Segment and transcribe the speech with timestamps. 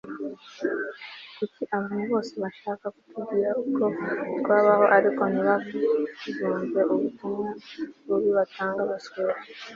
[1.37, 3.83] kuki abantu bose bashaka kutubwira uko
[4.39, 7.49] twabaho ariko ntibazumve ubutumwa
[8.05, 8.81] bubi batanga?
[8.91, 9.39] (baswere!